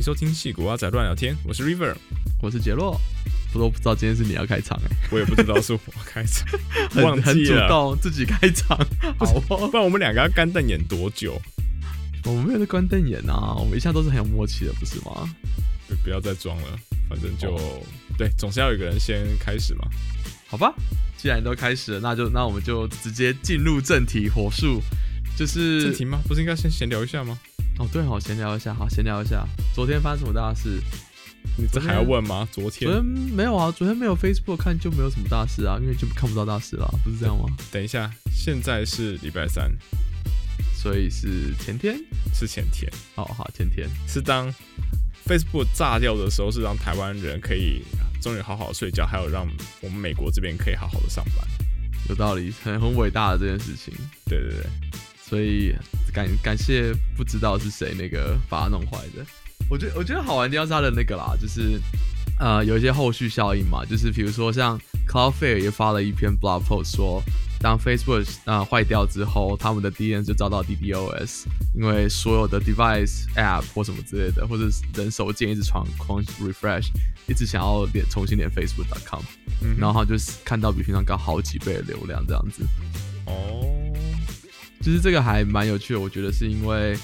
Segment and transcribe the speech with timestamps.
[0.00, 1.94] 迎收听戏骨阿仔乱聊天，我是 River，
[2.40, 2.98] 我是杰洛。
[3.52, 6.48] 不都不知道今天是你要开场哎，我也不知道是我开场，
[6.88, 8.78] 很很主动自己开场，
[9.18, 11.38] 好，不然我们两个要干瞪眼多久？
[12.24, 15.28] 我们没有在干瞪眼啊，我们一向都是很有默契的，不是吗？
[16.02, 16.78] 不要再装了，
[17.10, 17.58] 反正就
[18.16, 19.86] 对，总是要有个人先开始嘛。
[20.46, 20.72] 好吧，
[21.18, 24.80] 既然都开始了，那就那我们就直接进入正题，火速
[25.36, 26.22] 就是正题吗？
[26.26, 27.38] 不是应该先闲聊一下吗？
[27.80, 29.42] 哦，对，好，闲聊一下，好，闲聊一下，
[29.74, 30.78] 昨天发生什么大事？
[31.56, 32.46] 你这还要问吗？
[32.52, 32.90] 昨天？
[32.90, 33.02] 昨天
[33.34, 37.46] 没有啊，昨天没有 Facebook 看就没有什么大事啊，因为就看不到大事了，不是这样吗？
[37.72, 39.72] 等一下，现在是礼拜三，
[40.74, 41.98] 所以是前天，
[42.34, 42.92] 是前天。
[43.14, 44.52] 哦，好，前天是当
[45.26, 47.82] Facebook 炸掉的时候，是让台湾人可以
[48.20, 49.48] 终于好好睡觉，还有让
[49.80, 51.48] 我们美国这边可以好好的上班，
[52.10, 53.94] 有道理，很很伟大的这件事情。
[54.26, 54.66] 对对对。
[55.30, 55.72] 所以
[56.12, 59.24] 感感谢不知道是谁那个把它弄坏的。
[59.70, 61.80] 我觉得我觉得好玩的地方是它的那个啦，就是
[62.40, 64.76] 呃有一些后续效应嘛，就是比如说像
[65.08, 67.22] Cloudflare 也发了一篇 blog post 说，
[67.60, 71.44] 当 Facebook 呃坏掉之后，他们的 DNS 就遭到 DDoS，
[71.76, 76.88] 因为所有的 device app 或什么之类的，或者人手键一直闯狂 refresh，
[77.28, 79.22] 一直想要连重新连 Facebook.com，
[79.78, 82.64] 然后就是看到比平常高好几倍的流量这样子。
[83.26, 83.79] 哦。
[84.82, 86.96] 其实这个还蛮有趣的，我觉得是因为，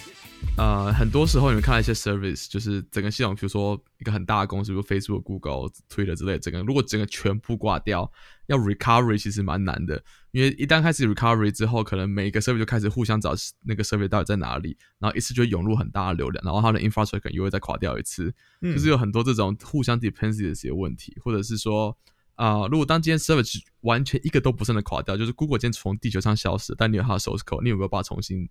[0.57, 8.11] 呃，很多时候你们看到一些 service，就是整个系统，比如说一个很大的公司，比如 Facebook、Google、Twitter 之类，整个如果整个全部挂掉，
[8.47, 13.35] 要 recovery 其实蛮难的，因为一旦开始 recovery 之后，可能每一个 service 就开始互相找
[13.67, 21.95] 那个 service 到底在哪里，然后一次就涌入很大的流量，然后它的 infrastructure 又会再垮掉一次，就是有很多这种互相 dependency 的一些问题，或者是说。
[22.37, 28.49] 啊，如果当今天 service 完全一个都不剩的垮掉，就是 Google 今天从地球上消失，但你有它的 source code，你有没有办法重新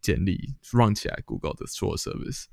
[0.00, 2.44] 建立 run 起来 Google 的所有 service？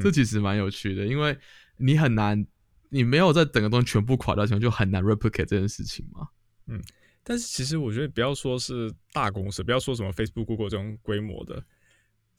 [0.00, 1.36] 这其实蛮有趣的，因为
[1.76, 2.46] 你很难，
[2.88, 6.28] 你没有在整个东西全部垮掉情况，就很难 replicate 这件事情嘛。
[6.66, 6.80] 嗯，
[7.24, 11.64] 但是其实我觉得不要说是大公司，不要说什么 Facebook、Google 这种规模的，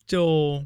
[0.05, 0.65] 就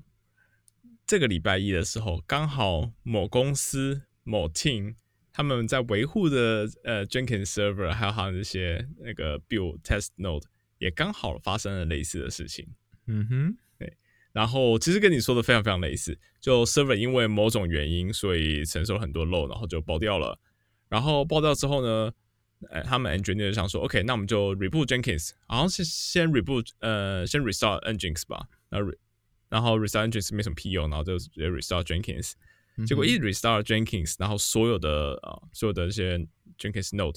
[1.08, 4.96] 这个礼拜一的时候，刚好某公司某 team。
[5.34, 10.44] 他们在维护的呃 Jenkins server，还有他那些那个 build test node，
[10.78, 12.68] 也刚好发生了类似的事情。
[13.08, 13.98] 嗯哼，对。
[14.32, 20.40] 然后其实跟你说的非常非常类似，就 server 因为某种原因，所以承受很多 load，然后就爆掉了。
[20.88, 22.14] 然后爆掉之后呢，
[22.70, 28.48] 呃，他们 engineer 想说，OK，那我们就 reboot Jenkins，好像是先 reboot，呃，先 restart Nginx 吧。
[28.70, 28.92] 然后
[29.50, 32.34] 然后 restart engines 没什么屁用，然后就直接 restart Jenkins。
[32.88, 36.18] 结果一 restart Jenkins，然后所有的啊，所有的一些
[36.58, 37.16] Jenkins node，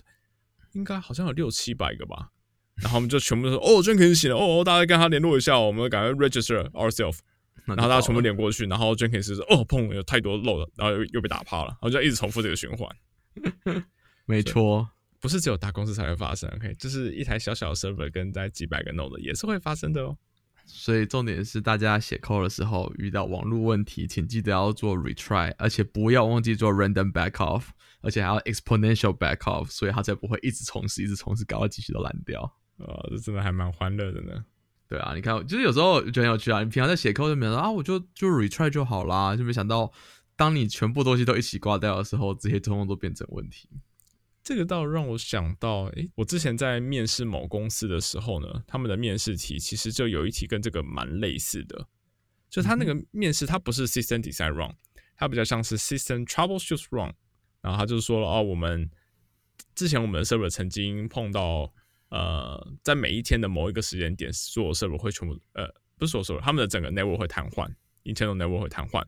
[0.73, 2.31] 应该好像有六七百个吧。
[2.77, 7.21] 然后我们就全部都说 哦，Jenkins 醒了哦，大家跟他联络一下，我们赶快 register ourselves。
[7.65, 12.89] 然后大家全部连过去，然后 Jenkins 说哦，砰，有太多漏了，然后又又被打趴了，然后就一直重复这个循环。
[14.25, 14.89] 没错，
[15.21, 20.17] 不是只有大公司才会发生，OK，就是一台小小的 server 跟在几百个 node 也是会发生的哦。
[20.67, 27.63] 所以重点是，大家写 code 的时候遇到网络问题，请记得要做 retry，而且不要忘记做 random backoff，
[28.03, 32.43] 而且还要 exponential backoff，所以它才不会一直重试，一直重试，搞到机器都烂掉。
[32.79, 34.45] 啊，这真的还蛮欢乐的呢。
[34.89, 36.63] 对啊，你看，就是有时候觉得很有趣啊。
[36.63, 39.93] 你平常在写 code 就没想到啊，我就就 retry 就好啦，就没想到
[40.37, 43.69] 当你全部东西都一起挂掉的时候，这些通通都变成问题。
[44.47, 51.89] 这个倒让我想到，诶，我之前在面试某公司的时候呢，他们的面试题其实就有一题跟这个蛮类似的，
[52.49, 54.73] 就他那个面试，它不是 system design wrong，
[55.17, 57.13] 它比较像是 system troubleshoot wrong，
[57.61, 58.89] 然后他就说了，哦，我们
[59.75, 61.75] 之前我们的 server 曾经碰到，
[62.11, 65.67] 呃，在每一天的某一个时间点，所有 server 会全部，呃，
[65.99, 67.69] 不是所有 server，他们的整个 network 会瘫痪
[68.05, 69.05] ，internal network 会瘫痪。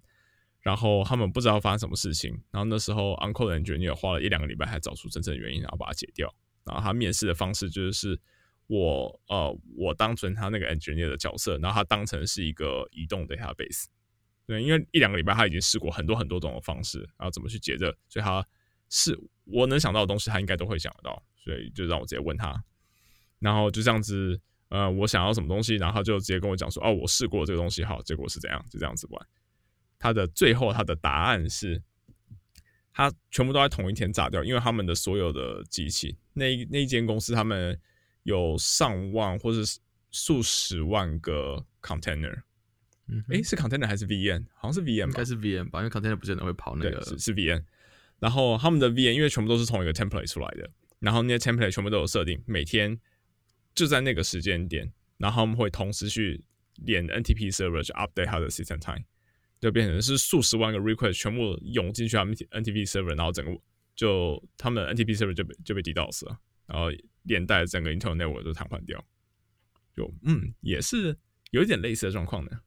[0.60, 6.34] 然后他们不知道发生什么事情，然后那时候 Uncle 的 engineer 花了一两个礼拜才找出真正的原因，然后把它解掉。
[6.64, 8.20] 然后他面试的方式就是
[8.66, 13.86] 我呃我当成他那个 engineer 的角色，然后他当成是一个移动 database。
[14.46, 18.46] 对，因为一两个礼拜他已经试过很多很多种的方式，然后怎么去解这，所以他
[18.90, 22.64] 是我能想到的东西，他应该都会想得到，所以就让我直接问他。
[23.38, 29.26] 然后就这样子，呃，我想要什么东西，然后他就直接跟我讲说，哦，我试过这个东西，好，结果是怎样，就这样子玩。
[29.98, 31.82] 他的最后，他的答案是，
[32.92, 37.78] 他全部都在同一天炸掉，因为他们的所有的机器，那那一间公司，他们
[38.22, 39.80] 有上万或是
[40.10, 42.42] 数十万个 container，
[43.08, 44.46] 嗯，诶，是 container 还是 VM？
[44.54, 47.64] 好像是 VM，应该是 VM 吧，因为 container 不见得会跑那个，是是 VM。
[48.18, 50.68] 然后他们的 VM，因为全部都是从一个 template 出来的，
[50.98, 52.98] 然后那些 template 全部都有设定，每天
[53.74, 56.42] 就在那个时间点，然后他们会同时去
[56.74, 59.04] 连 NTP server 去 update 它的 system time。
[59.60, 63.60] 就变成是数十万个 request 全部涌进去他们 NTP server，然后整个
[63.94, 66.86] 就他们的 NTP server 就被就被 DDoS 了，然后
[67.22, 69.04] 连带整个 internal network 都瘫痪掉。
[69.96, 71.16] 就嗯，也是
[71.50, 72.60] 有一点类似的状况的。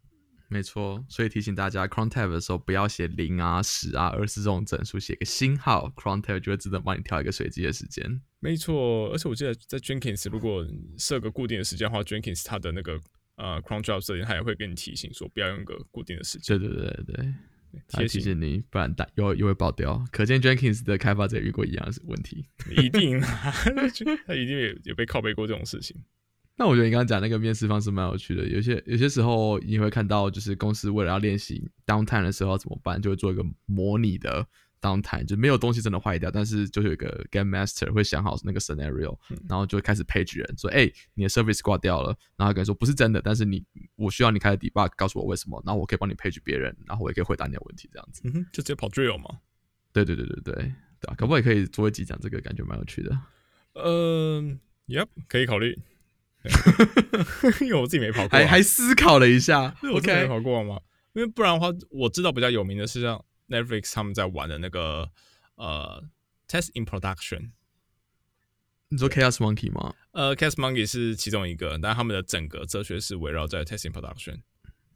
[0.50, 8.22] 没错，所以提醒大家，cron tab 的时候不要写零啊、十啊，二十这种整数写个星号，cron tab 就会自动帮你调一个随机的时间。
[8.42, 10.68] 没错，而且我记得在 Jenkins 如果
[10.98, 13.00] 设个固定的时间的话，Jenkins 它的那个
[13.36, 16.58] 呃 cron job 设定，它也会给你提醒说不要用个固定的时间。
[16.60, 17.34] 对对对对，
[17.88, 20.04] 它贴提醒你，不然大又又会爆掉。
[20.12, 22.46] 可见 Jenkins 的开发者遇过一样的问题。
[22.78, 23.20] 一定，
[24.26, 25.96] 他一定有有被拷贝过这种事情。
[26.58, 34.46] 那我觉得你刚刚讲那个面试方式蛮有趣的，有些有些时候你会看到，就是公司为了要练习 downtime 的时候要怎么办，就会做一个模拟的
[34.82, 39.18] downtime，就没有东西真的坏掉，但是就有一个 game master 会想好那个 scenario，、
[39.48, 43.64] 然后就会开始 page 人说，哎、你的 service 挂掉了，然后他跟你说不是真的，但是你
[43.96, 48.22] 我需要你开的 debug 告诉我为什么，然后我可以帮你 page 别人，然后我也可以回答你的问题，这样子。
[48.26, 49.40] 嗯哼，就直接跑 drill 嘛。
[49.94, 50.64] 对对对对对对
[51.08, 53.18] 啊，可不可以可以做一集讲这个，感觉蛮有趣的。
[53.74, 55.78] 嗯、y e p 可以考虑。
[57.62, 60.82] 因为我自己没跑过啊、还还思考了一下因为我自己没跑过嘛。
[61.14, 65.12] 因为不然的话，我知道比较有名的是像 Netflix 他们在玩的那个
[65.56, 66.04] 呃
[66.48, 67.52] Test in Production，
[68.90, 69.94] 你说 Chaos Monkey 吗？
[70.12, 74.42] 呃 Cast Monkey 是其中一个，但他们的整个哲学是围绕在 Test in Production，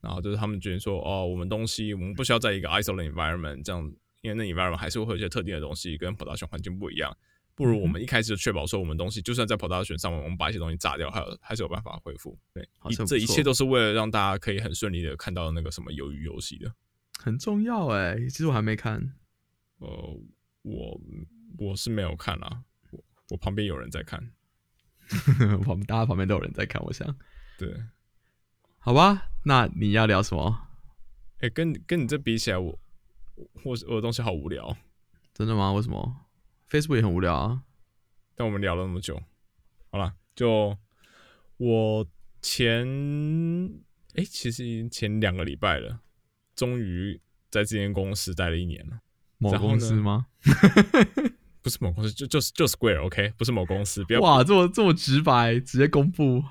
[0.01, 7.15] 然后就是他们觉得说，哦，我们东西我们不需要在一个 isolated environment 这样，因为那 environment 还是会有一些特定的东西跟 production 环境不一样。
[7.55, 12.37] 不如我们一开始就确保说，我们东西就算在 production 上面，我们把一些东西炸掉，还有还是有办法恢复。
[12.53, 12.67] 对
[13.07, 16.69] 这一切都是为了让大家可以很顺利的看到那个什么鱿鱼游戏的。
[17.19, 19.15] 很重要哎，其实我还没看。
[19.79, 19.87] 呃，
[20.61, 21.01] 我
[21.57, 24.31] 我是没有看啦，我我旁边有人在看。
[25.67, 27.15] 我们大家旁边都有人在看，我想，
[27.57, 27.71] 对，
[28.79, 30.67] 好吧，那你要聊什么？
[31.39, 32.79] 哎、跟跟你这比起来，我
[33.63, 34.75] 我我的东西好无聊。
[35.33, 35.71] 真的吗？
[35.73, 36.25] 为什么
[36.69, 37.63] ？Facebook 也很无聊啊。
[38.35, 39.21] 但我们聊了那么久，
[39.91, 40.77] 好了，就
[41.57, 42.07] 我
[42.41, 42.87] 前
[44.15, 46.01] 哎、其实已经前两个礼拜了，
[46.55, 47.19] 终于
[47.51, 48.99] 在这间公司待了一年了。
[49.37, 50.27] 某公司吗？
[51.61, 56.43] 不是某公司，就就是就 Square，OK，、不是某公司，不要哇，这么这么直白，直接公布，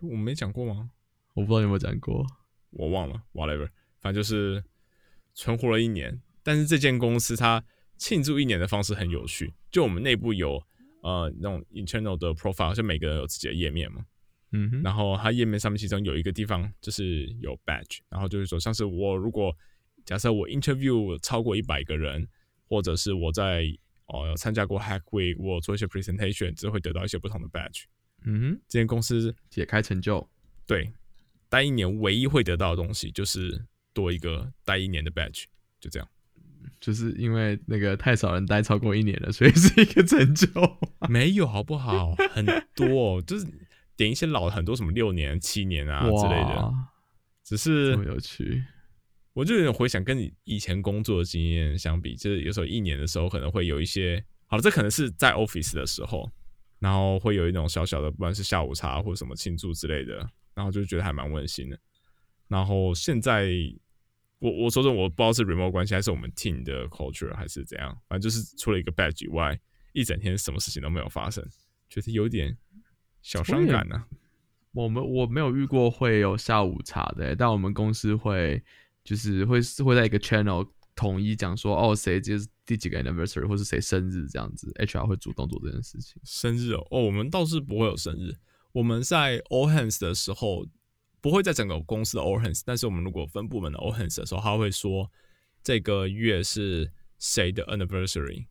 [0.00, 0.90] 我没讲过吗？
[1.34, 2.26] 我不知道有没有讲过。
[2.70, 3.68] 我忘了，whatever，
[4.00, 4.64] 反正就是
[5.34, 6.20] 存活了一年。
[6.42, 7.62] 但是这间公司它
[7.96, 10.62] 庆祝一年的方式很有趣，就我们内部有
[11.02, 14.04] 呃那种 internal 的 profile，就每个人有自己的页面嘛。
[14.52, 19.54] 嗯哼，然后它页面上面其中有一个地方就是有 badge，然后就是说像是我如果
[20.04, 22.28] 假设我 interview 超过一百个人，
[22.68, 23.64] 或者是我在
[24.06, 27.84] 哦有参加过 Hack Week，我做一些 presentation，就会得到一些不同的 badge。
[28.24, 30.28] 嗯哼，这间公司解开成就。
[30.66, 30.92] 对
[31.48, 35.44] 待一年唯一会得到的东西就是多一个待一年的 badge，
[35.80, 36.08] 就这样。
[36.80, 40.48] 就是因为那个太少人待超过一年了，所以是一个成就。
[41.08, 42.14] 没有好不好？
[42.30, 43.44] 很多、哦，就是
[44.02, 46.72] 点一些老的很多什么六年、七年啊之类的，
[47.44, 47.96] 只是。
[49.34, 56.30] 我就有点回想跟你以前工作的经验相比，就是有时候一年的时候可能会有一些，好了，这可能是在 office 的时候，
[56.78, 60.16] 然后会有一种小小的，不管是下午茶或者什么庆祝之类的，
[60.54, 61.78] 然后就觉得还蛮温馨的。
[62.46, 63.50] 然后现在，
[64.38, 69.58] 我我说真，我不知道是 remote 关系还是我们 team 的 culture 还是怎样，反正就是除了一个 badge 以外，
[69.94, 71.42] 一整天什么事情都没有发生，
[71.88, 72.54] 觉得有点
[73.22, 74.04] 小伤感呢、
[74.72, 78.62] 我们我没有遇过会有下午茶的，但我们公司会
[79.04, 86.20] 就是会会在一个 channel 统一讲说，哦，谁就是第几个 anniversary 或是谁生日这样子，HR 会主动做这件事情。
[86.24, 88.34] 生日哦，哦，我们倒是不会有生日。
[88.72, 90.66] 我们在 all hands 的时候，
[91.20, 95.10] 不会在整个公司的 all hands，但是我们如果分部门的 all hands 的时候，他会说
[95.62, 98.46] 这个月是谁的 anniversary，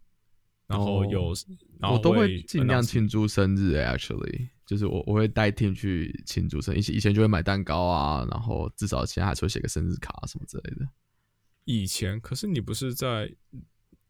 [0.67, 1.33] 然后有，
[1.79, 10.87] 然后都会会尽量庆祝生日欸，actually，就是我我会带 team 去庆祝生日，以前以前就会买蛋糕啊，然后至少现在还是会写个生日卡什么之类的。
[11.65, 13.29] 以前，可是你不是在，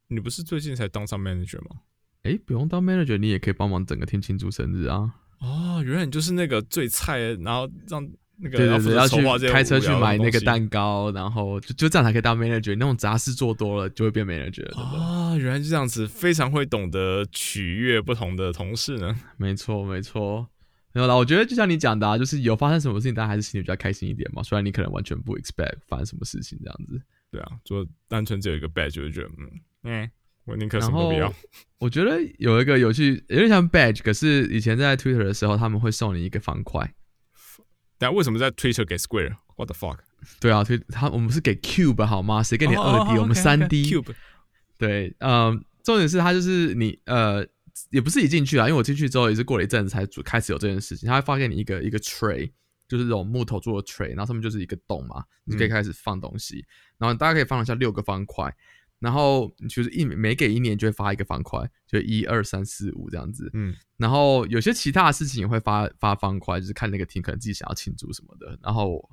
[0.07, 1.81] 你不是最近才当上 manager 吗？
[2.21, 5.15] 诶，不用当 manager，你也可以帮忙整个 team 庆祝生日啊。
[5.39, 12.75] 哦，原来你就是那个最菜的，然后让那个对对对，要去开车去买那个蛋糕，然后就就这样才可以当 manager。
[12.77, 14.99] 那种杂事做多了就会变 manager，了对不对？
[14.99, 19.19] 啊，原来是这样子，非常会懂得取悦不同的同事呢。
[19.37, 20.47] 没错，没错。
[20.93, 24.43] 没有啦，我觉得就像你讲的啊，就是有发生什么事情，大家还是心里比较开心一点嘛。
[24.43, 27.01] 虽然你可能完全不 expect 发生什么事情这样子。
[27.31, 29.49] 对啊，就单纯只有一个 badge，我就觉得嗯
[29.83, 30.11] 嗯，
[30.45, 31.33] 我宁可什么都不要。
[31.79, 36.93] 我觉得有一个有趣，有点像 badge，可是以前在 Twitter 的时候，他们会送你一个方块。
[37.97, 39.99] 但为什么在 Twitter 给 Square？What the fuck？
[40.39, 42.43] 对啊，所以他我们是给 Cube 好吗？
[42.43, 43.85] 谁给你哦二 D？、哦我们三 D。
[43.85, 44.13] Cube
[44.77, 47.45] 对，嗯，重点是它就是你呃，
[47.89, 51.07] 也不是一进去啊，因为我进去之后也是过了一阵子才主开始有这件事情。
[51.07, 52.51] 他会发给你一个一个 tray，
[52.87, 56.65] 就是这种木头做的 tray，然后上面就是一个洞嘛，你就可以嗯开始放东西。
[56.97, 58.55] 然后大家可以放得下六个方块，
[58.99, 63.49] 然后就是一每给一年就会发一个方块，就一二三四五这样子。
[63.53, 68.57] 嗯，然后有些其他的事情也会发发方块，就是看那个 team 可能自己想要庆祝什么的。
[68.61, 69.09] 然后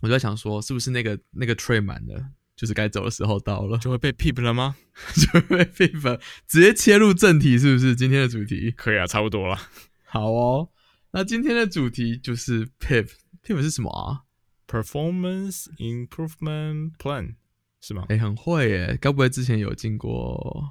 [0.00, 4.76] 我就在想说，是不是那个那个 tray 满了，就是该走的时候到了，就会被 peep 了吗？
[5.16, 7.94] 就会被 peep，直接切入正题，是不是？
[7.96, 9.58] 今天的主题可以啊，差不多了。
[10.04, 10.70] 好哦。
[11.12, 14.22] 那今天的主题就是 PIP，PIP 是什么啊
[14.66, 17.36] ？Performance Improvement Plan
[17.80, 18.06] 是吗？
[18.08, 20.70] 哎，很会耶，该不会之前有进过？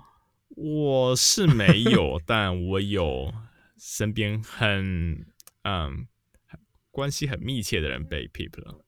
[0.49, 3.33] 我是没有， 但我有
[3.77, 5.25] 身边很
[5.63, 6.07] 嗯
[6.91, 8.85] 关系很密切的人被 peep 了。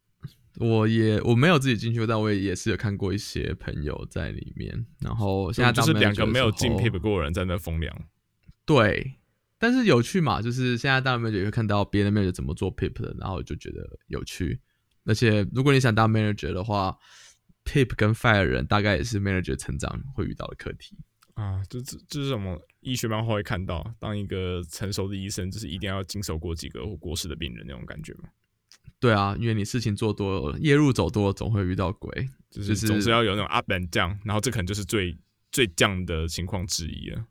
[0.60, 4.86] 我也我没有自己进去，但我也也是有看过一些朋友在里面。
[5.00, 7.96] 然后现在就是两个没有进时候 peep 过的人在那风凉。
[8.66, 9.20] 对，
[9.60, 14.60] 但是有趣嘛，就是现在当 manager 也会看到别的 manager 怎么做 pip 的，然后就觉得有趣。
[15.06, 16.98] 而且如果你想当 manager 的话
[17.64, 20.98] ，pip 跟 fire 人大概也是 manager 成长会遇到的课题。
[21.36, 23.94] 啊，这这这是什么医学漫画会看到？
[24.00, 28.30] 当一个成熟的医生，就是一定要经手过几个过世的病人那种感觉嘛，
[29.00, 32.28] 对啊，因为你事情做多了，夜路走多了，总会遇到鬼。
[32.50, 35.18] 就是就是总是要有那种 up and down，然后这可能就是最
[35.52, 37.26] 最降的情况之一了。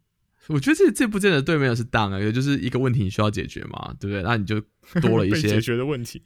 [0.49, 4.23] 我觉得这这不见得对面是 down 啊，也就是一个问题你需要解决嘛，对不对？
[4.23, 4.61] 那你就
[5.01, 6.23] 多了一 些解些，决的问题。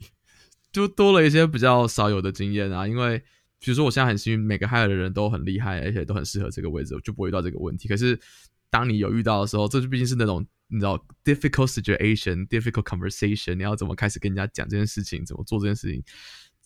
[0.72, 2.88] 就多了一些比较少有的经验啊。
[2.88, 3.18] 因为
[3.60, 7.86] 比如说我现在很幸运，每个 hire 的人都很厉害，而且都很适合这个位置，我就不会遇到这个问题。
[7.86, 8.18] 可是
[8.70, 16.02] 当你有遇到的时候，这就毕竟是那种你知道 difficult situation、difficult conversation，你要怎么开始跟人家讲这件事情，怎么做这件事情，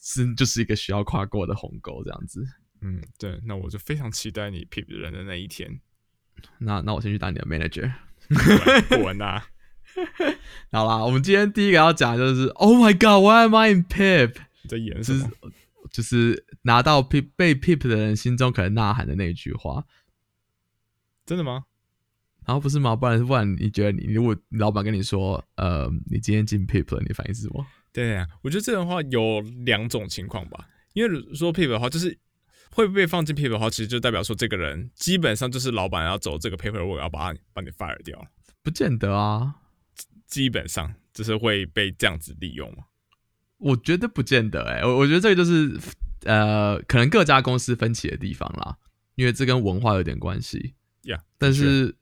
[0.01, 2.45] 是就是一个需要跨过的鸿沟这样子。
[2.81, 5.81] 嗯，对，那我就非常期待你 peep 人的那一天。
[6.59, 7.93] 那那我先去当你的 manager。
[8.89, 9.43] 滚呐！
[10.73, 14.35] 好啦，我们今天第一个要讲的就是 Oh my God，Why am I in PIP？
[14.63, 15.31] 你在演什就是么？
[15.93, 19.85] 就是拿到 PIP 被 PIP 的人心中可能呐喊的那一句话。
[21.27, 21.67] 真的吗？
[22.47, 22.95] 然后不是吗？
[22.97, 27.65] 不然不然，你觉得你如果老板跟你说，呃，你今天进 PIP 了，你反应是什么？
[27.93, 30.69] 对啊，我觉得这种话有两种情况吧。
[30.95, 32.19] 因为说 peep 的话，就是
[32.71, 38.27] 会被放进 peep 的话，其实就代表说这个人基本上就是老板要走这个 paperwork，要把你把你 fire 掉了。
[38.63, 39.55] 不见得啊，
[40.27, 42.85] 基本上就是会被这样子利用嘛。
[43.59, 44.81] 我觉得不见得、欸。
[44.81, 45.79] 哎，我我觉得这个就是
[46.25, 48.77] 呃，可能各家公司分歧的地方啦，
[49.15, 50.75] 因为这跟文化有点关系。
[51.05, 51.95] Yeah，但是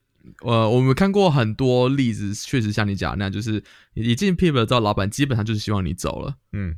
[0.43, 3.62] 呃，我们看过很多例子，确实像你讲的那样，就是
[3.95, 6.77] 你一进 PIP 之后，老板基本上就是希望你走了，嗯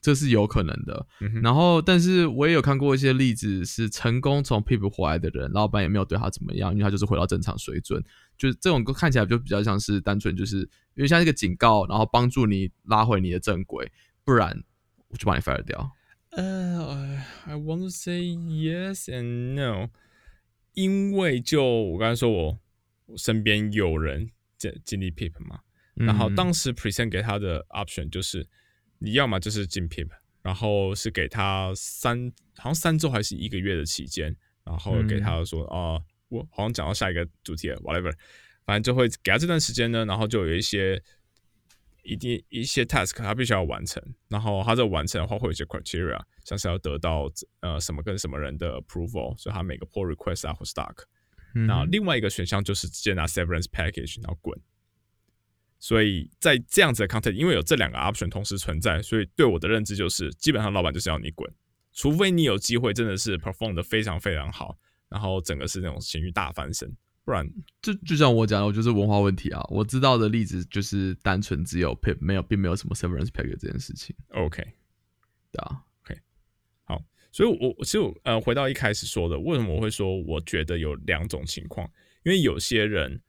[0.00, 1.06] 这是有可能的。
[1.20, 8.02] 嗯，然后，但是我也有看过一些例子，是成功从 PIP 回来的人，老板也没有对他怎么样，因为他就是回到正常水准。
[8.36, 10.58] 就是这种看起来就比较像是单纯就是
[10.94, 13.92] 因为像一个警告，然后帮助你拉回你的正轨，
[14.24, 14.60] 不然
[15.06, 15.92] 我就把你 fire 掉。
[16.30, 19.88] 呃、i want to say yes and no，
[20.74, 22.58] 因为就我刚才说我
[23.06, 25.60] 我身边有人经经历 PIP 嘛，
[25.94, 28.46] 然后嗯当时 present 给他的 option 就是，
[28.98, 30.08] 你要么就是进 PIP，
[30.42, 38.14] 然后是给他三好像三周还是一个月的期间，然后给他说哦、我好像讲到下一个主题了，whatever，
[38.64, 41.02] 反正就会给他这段时间呢，然后就有一些
[42.02, 47.30] 一定一些 task 他必须要完成，然后他这完成的话会有一些 criteria，像是要得到
[47.60, 51.04] 呃什么跟什么人的 approval，所以他每个 pull request 啊或 stock。
[51.54, 54.58] 嗯那另外一个选项就是直接拿 severance package 然后滚。
[55.78, 61.52] 所以在这样子的 context，因为有这两个 option 同时存在，所以对我的认知就是，基本上老板就是要你滚，
[61.92, 64.78] 除非你有机会真的是 perform 的非常非常好，
[65.08, 66.88] 然后整个是那种咸鱼大翻身，
[67.24, 67.44] 不然
[67.80, 69.60] 就就像我讲的，我觉得是文化问题啊。
[69.70, 74.62] 我知道的例子就是单纯只有 PIP，没有，并没有什么 severance package 这件事情，OK。
[75.50, 75.82] 对啊。
[77.32, 81.90] 所以我，我其实我呃，回到一开始说的，为什么我会说我觉得有两种情况？
[82.24, 83.20] 因为有些人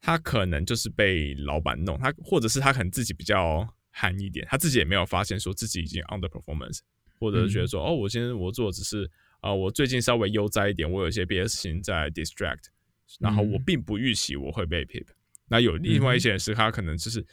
[0.00, 6.78] 他可能就是被老板弄，他或者是他可能自己比较憨一点，他自己也没有发现说自己已经 underperformance，
[7.18, 9.04] 或者是觉得说、哦，我今天我做只是
[9.40, 12.66] 啊、呃我最近稍微悠哉一点，我有一些别的事情在 distract，
[13.18, 15.06] 然后我嗯并不预期我会被 pip。
[15.48, 17.26] 那有另外一些人是他可能就是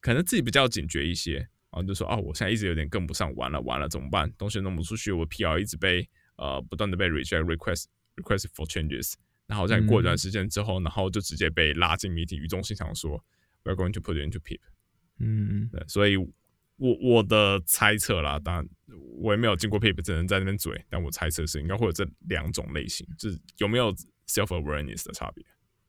[0.00, 4.30] 可能自己比较警觉一些，然后就说啊，我现在一直有点跟不上，完了完了怎么办？
[4.36, 7.86] 东西弄不出去，我 PR 一直被呃不断的被 reject request
[8.16, 9.14] request for changes，
[9.46, 13.24] 然后在过一段时间之后，然后就直接被拉进 meeting，语重心长说
[13.64, 14.60] we're going to put it into PIP。
[15.18, 16.28] 嗯，对，所以我
[17.00, 18.68] 我的猜测啦，当然
[19.16, 23.94] 我也没有经过 PIP，只能在那边嘴，但我猜测是应该会有这两种类型，就是有没有
[24.26, 25.44] self awareness 的差别。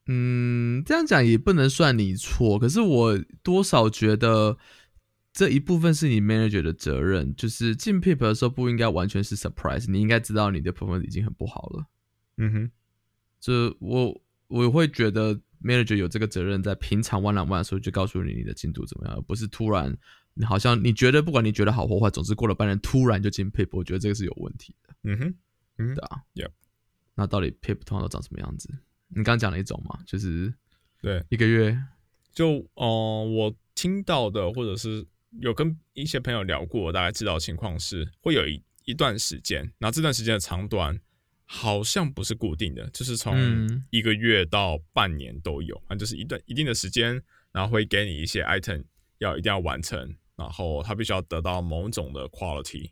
[0.08, 4.58] 嗯，这样讲也不能算你错，可是我多少觉得
[5.34, 11.88] 这一部分是你 manager 的责任，就是进 PIP 的时候不应该完全是 surprise，你应该知道你的 performance 已经很不好了。
[12.38, 12.72] 嗯哼，
[13.40, 19.96] 这我我会觉得 manager 有这个责任，在平常 one on one 的时候就告诉你你的进度怎么样，而不是突然
[20.36, 24.94] 你好像你觉得不管你觉得好或坏，总之过了半年突然就进 PIP，我觉得这个是有问题的。
[25.04, 25.36] 嗯哼，
[25.80, 26.52] 嗯，对啊 Yep
[27.16, 28.70] 那到底 PIP 通常都长什么样子？
[29.10, 30.54] 你刚刚讲了一种嘛，就是
[31.02, 31.76] 对，一个月，
[32.34, 35.06] 就哦、呃我听到的或者是
[35.40, 41.00] 有跟一些朋友聊过，我大概知道的情况是会有一一段时间，然后这段时间的长短
[41.46, 47.22] 好像不是固定的，就是从嗯一个月到半年都有，啊，就是一段一定的时间，
[47.52, 48.84] 然后会给你一些 item
[49.20, 52.92] 要一定要完成，然后它必须要得到某种的 quality，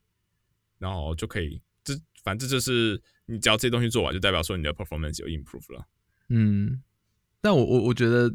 [0.77, 1.93] 然后就可以，这
[2.23, 5.85] 反正就是你只要这些东西做完，就代表说你的 performance 有 improve 了。
[6.29, 6.81] 嗯，
[7.41, 8.33] 但我我我觉得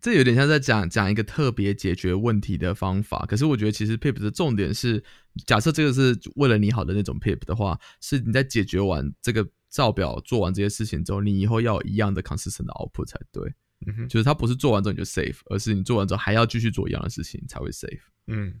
[0.00, 3.24] 这有点像在讲讲一个特别解决问题的方法。
[3.28, 5.02] 可是我觉得其实 PIP 的重点是，
[5.46, 13.52] 假设这个是为了你好的那种 PIP 的话，是你在解决完这个照表做完这些事情之后，你以后要有一样的 consistent 的 output 才对。
[13.86, 18.00] 嗯哼，就是它不是做完之后你就 safe，而是你做完之后还要继续做一样的事情才会 safe。
[18.26, 18.60] 嗯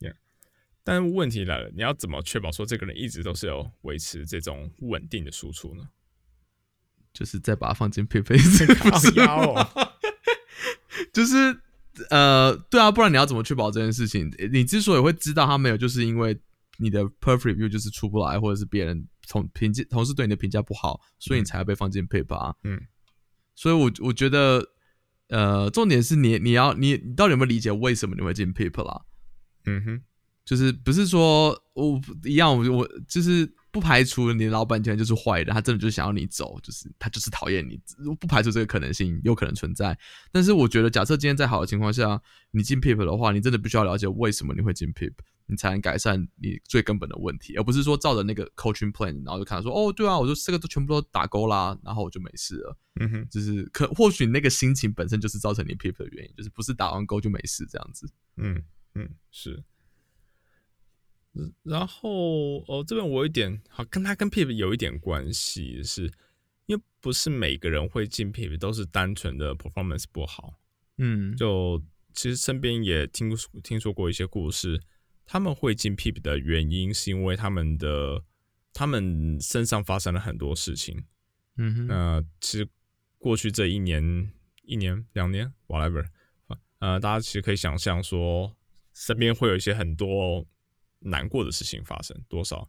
[0.00, 0.14] ，Yeah。
[0.82, 5.84] 但问题来了，你要怎么确保说这个人一直都是有维持这种稳定的输出呢？
[7.12, 9.91] 就是再把它放进 PIP 一次，不是吗靠腰哦
[11.12, 11.56] 就是
[12.10, 14.30] 呃，对啊，不然你要怎么确保这件事情？
[14.52, 16.38] 你之所以会知道他没有，就是因为
[16.78, 22.54] 你的 perfect review 就是出不来，或者是别人同评价同事对你的评价不好，所以你才要被放进 paper 啊。
[22.64, 22.80] 嗯，
[23.54, 24.66] 所以我我觉得，
[25.28, 29.02] 呃，重点是你你要你你到底有没有理解为什么你会进 paper 啦？
[29.66, 30.02] 嗯哼，
[30.44, 37.80] 就是不是说我一样，我我就是不排除你的老板今天就是坏的，他真的就是想要你走，就是他就是讨厌你，
[38.20, 39.98] 不排除这个可能性有可能存在。
[40.30, 45.14] 但是我觉得，假设今天在好的情况下，你进 PIP 的话，你真的必须要了解为什么你会进 PIP，
[45.46, 52.76] 你才能改善你最根本的问题，而不是说照着那个 coaching plan，然后就看到说哦，对啊，我就这个都全部都打勾啦，然后我就没事了。
[53.00, 58.06] 嗯哼，就是可或许那个心情本身就是造成你 PIP 的原因，就是不是打完勾就没事这样子。
[58.36, 58.62] 嗯
[58.94, 59.64] 嗯，是。
[61.34, 66.12] 嗯然后哦，这边我有一点好，跟他跟 PIP 有一点关系，是
[66.66, 70.60] 因为不是每个人会进 PIP 都是单纯的 performance 不好，
[70.98, 74.80] 嗯，就其实身边也听说听说过一些故事，
[75.24, 78.22] 他们会进 PIP 的原因是因为他们的
[78.74, 81.04] 他们身上发生了很多事情。
[81.56, 82.68] 嗯哼，那其实
[83.18, 84.30] 过去这一年、
[84.62, 86.06] 一年、两年，whatever，
[86.78, 88.54] 呃，大家其实可以想象说，
[88.92, 90.46] 身边会有一些很多
[91.04, 92.68] 难过的事情发生，多少。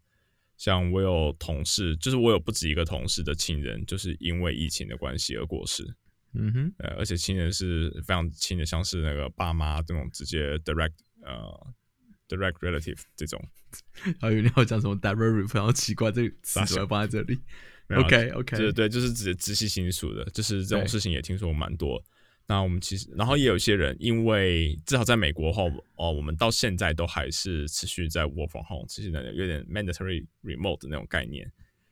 [0.55, 5.83] 像我有同事，就是我有不止一个同事的亲人，就是因为疫情的关系而过世。
[6.33, 11.73] 嗯哼，呃，而且亲人是非常亲的，像是那个爸妈这种直接 direct 呃
[12.29, 13.43] direct relative 这种。
[14.21, 17.39] 还有你要讲什么 direct，非常奇怪，这个词傻怎么放在这里
[17.89, 22.03] ？OK OK，对对，就是直直系亲属的，就是这种事情也听说蛮多。
[22.45, 31.49] 那我们其实，然后也有一些人，因为至少在美国后，哦，我们到现在都还是持续在 work from home，持续在有点 mandatory remote 的那种概念。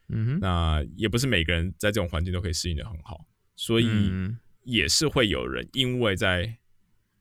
[0.09, 6.53] 嗯哼，那也不是每个人在这种环境都可以适应的很好，所以嗯也是会有人因为在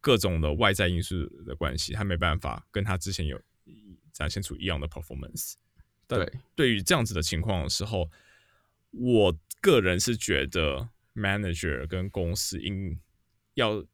[0.01, 3.41] 各种的外在因素的关系，他没办法跟他之前有
[4.13, 5.55] 展现出一样的 performance。
[6.09, 8.11] 对，对于这样子的情况的时候，
[8.91, 12.99] 我个人是觉得 manager 跟公司应
[13.61, 13.85] 要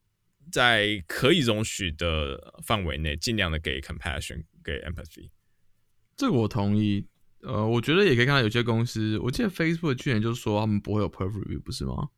[0.50, 5.30] 在可以容许的范围内，尽量的给 compassion，给 empathy。
[6.16, 7.06] 这个我同意。
[7.42, 12.08] 呃，我觉得也可以看到有些公司，我记得 Facebook 去年就说他们不会有 perfect review，不是吗？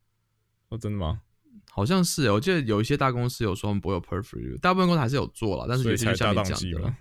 [0.69, 1.21] 哦，真的吗？
[1.69, 6.95] 好像是欸，我记得有一些大公司有说他们不会有 perfect review，大部分公司还是有做了，但是有些就像大你讲的。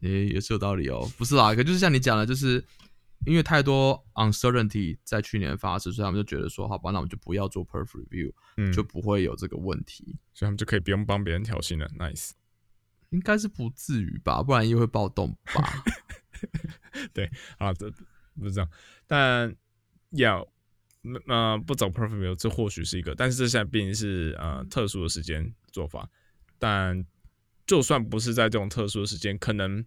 [0.00, 1.06] 也也是有道理哦。
[1.18, 2.64] 不是啦，可就是像你讲的，就是
[3.26, 10.18] 因为太多 uncertainty 在去年发生，所以他们就觉得说，好吧，那我们就不要做 perfect review，、嗯，就不会有这个问题。
[10.32, 12.30] 所以他们就可以不用帮别人挑衅了 Nice。
[13.10, 15.84] 应该是不至于吧，不然又会暴动吧。
[17.12, 17.90] 对啊，这
[18.38, 18.70] 不是这样，
[19.06, 19.54] 但
[20.10, 20.46] 要
[21.26, 26.08] 呃不走 perfect view，这或许是一个，但是这现在毕竟是呃特殊的时间做法，
[26.58, 27.04] 但
[27.66, 29.84] 就算不是在这种特殊的时间，可能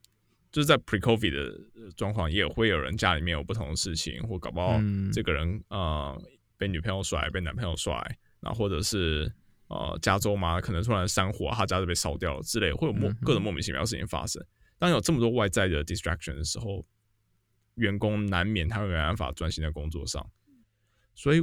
[0.54, 6.18] 就是在 pre covid 的状况，也会有人家里面有不同的事情，或搞不好嗯这个人呃
[6.58, 7.94] 被女朋友甩，被男朋友甩，
[8.40, 9.30] 然后或者是。
[9.70, 14.44] 呃，加州嘛，可能突然山火，他家就被烧掉了之类，会有莫各种莫名其妙的事情发生。
[14.78, 16.86] 当有这么多外在的 distraction 的时候，
[17.76, 20.24] 员工难免他会没办法专心在工作上。
[21.16, 21.40] 所以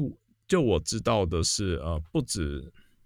[0.47, 2.61] 就我知道的是，呃，不止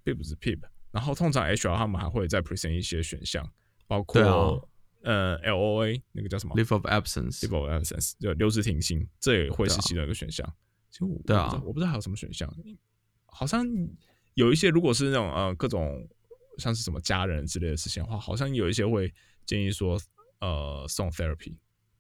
[0.05, 3.51] PIP 是 PIP，然后通常 HR 他们还会再 present 一些选项，
[3.87, 4.61] 包括、啊
[5.05, 10.45] 呃 LOA 那个叫什么？Leave of absence，leave of absence，就留职停薪，这也会是其中一个选项。
[10.91, 11.63] 其实我对啊。
[11.65, 12.53] 我不知道还有什么选项，
[13.27, 13.67] 好像
[14.35, 16.09] 有一些如果是那种呃各种
[16.59, 19.13] 像是什么家人之类的事情的话，好像有一些会
[19.45, 20.01] 建议说
[20.41, 21.57] 呃送 therapy。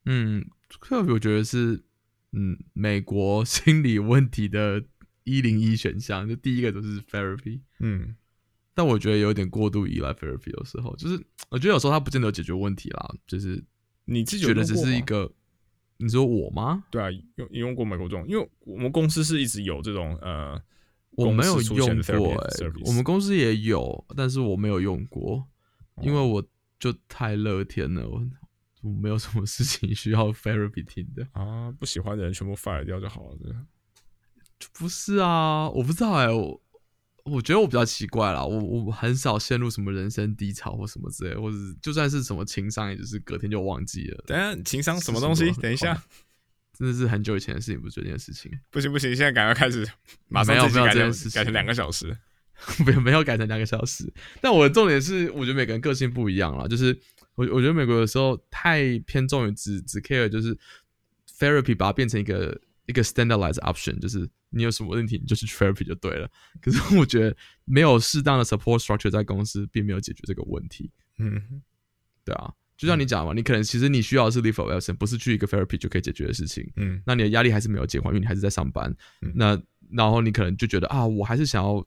[0.07, 0.45] 嗯，
[0.81, 1.85] 特别我觉得是，
[2.33, 4.85] 嗯，美国心理问题的
[5.25, 8.17] 一零一选项，就第一个就是 therapy，嗯
[8.75, 13.65] 但我觉得有点过度依赖 therapy，有时候就是我觉得有时候它不见得有解决问题啦，就是
[14.05, 15.33] 你自己觉得只是一个，
[15.99, 16.85] 你说我吗？
[16.91, 20.61] 对啊，用你用过美国这种，因为我们公司是一直有这种呃，
[21.13, 22.29] 我没有用过
[22.85, 25.47] 我们公司也有，但是我没有用过，
[26.03, 26.45] 因为我
[26.81, 28.27] 就太乐天了，我
[28.83, 31.27] 我没有什么事情需要 therapy 听的。
[31.33, 33.39] 啊不喜欢的人全部 fire 掉就好了。
[34.73, 36.61] 不是啊，我不知道哎、我
[37.25, 45.51] 我觉得我比较奇怪啦，我我很少陷入什么人生低潮或什么之类，或者就算是什么情商，也就是隔天就忘记了，等下情商什么东西？
[45.61, 46.03] 等一下，
[46.79, 49.89] 真的是很久以前的事情，不是最近的事情，不行不行，现在赶快开始，
[50.29, 52.17] 马上没有没有这件事情改成两个小时。
[52.87, 54.11] 没有没有改成两个小时。
[54.41, 56.97] 但我的重点是，我觉得每个人个性不一样啦，就是
[57.35, 60.57] 我我觉得美国有时候太偏重于只只 care 就是
[61.37, 66.31] therapy 把它变成一个一个 standardized option，就是你有什么问题你就去 therapy 就对了。
[66.61, 70.91] 可是我觉得没有适当的 support structure 在公司，并没有解决这个问题。
[71.19, 71.63] 嗯，
[72.25, 76.71] 对啊，就像你讲嘛，你可能其实你需要的是 leave of absence，不是去一个 therapy 就可以解决的事情。
[76.77, 78.95] 嗯那你的压力还是没有减缓，因为你还是在上班。
[79.23, 81.87] 嗯那然后你可能就觉得啊，我还是想要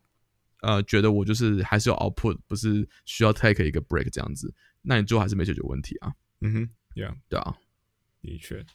[0.62, 4.53] 呃，觉得我就是还是有 output，不是需要 take 一个 break 这样子。
[4.81, 7.55] 那你最后还是没解决问题啊，嗯哼，Yeah，对啊。
[8.21, 8.65] 的确，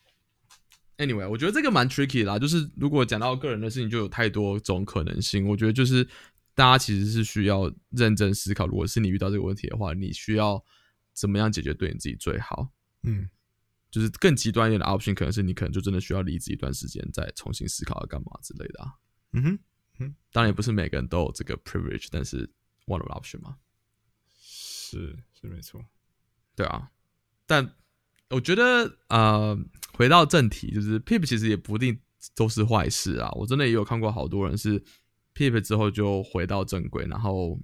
[1.04, 5.48] Anyway，我觉得这个蛮 tricky 啦，就是如果讲到个人的事情，就有太多种可能性。
[5.48, 6.04] 我觉得就是
[6.54, 10.64] 大家其实是需要认真思考，如果是你遇到这个问题的话，你需要
[11.12, 12.72] 怎么样解决对你自己最好。
[13.02, 13.28] 嗯
[13.90, 18.94] 就是更极端一点的 option，可能是你可能就真的需要离职一段时间，再重新思考要干嘛之类的啊。
[19.32, 19.58] 嗯
[19.98, 22.48] 哼，当然也不是每个人都有这个 privilege，但是
[22.86, 23.56] one of the option 嘛，
[24.40, 25.84] 是是没错。
[26.56, 26.90] 对啊。
[27.44, 27.74] 但
[28.30, 29.58] 我觉得呃，
[29.94, 32.00] 回到正题，就是 PIP 其实也不一定
[32.34, 33.30] 都是坏事啊。
[33.32, 34.82] 我真的也有看过好多人是
[35.34, 37.58] PIP 之后就回到正轨，然后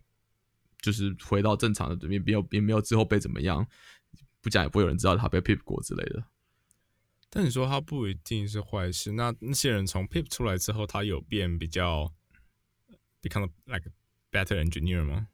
[0.81, 3.67] 就是回到正常的，也没有也没有之后被怎么样，
[4.41, 6.25] 不讲也不会有人知道他被 PIP 过之类的。
[7.31, 12.13] 但你说他不一定是坏事，那那些人从 PIP 出来之后，他有变比较
[13.21, 13.93] become like a
[14.33, 15.29] better engineer 吗？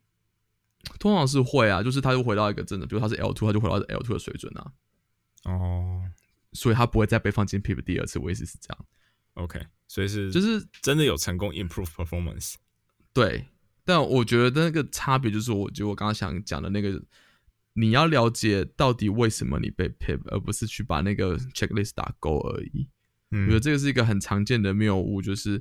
[0.98, 4.72] 通常是会啊，就是他又回到一个真的，比如他是 L two，他就回到 L two 的水准啊，
[5.44, 6.02] 哦
[6.54, 8.18] 所以他不会再被放进 PIP 第二次。
[8.18, 8.86] 我意思是这样
[9.34, 12.54] ，，OK，所以是就是真的有成功 improve performance。
[13.12, 13.46] 对，
[13.84, 17.02] 但我觉得那个差别就是，我觉得我刚刚想讲的那个，
[17.74, 22.88] 你要了解到底为什么你被 PIP，而不是去把那个 checklist 打勾而已。
[23.30, 25.60] 嗯我觉得嗯这个是一个很常见的谬误，就是，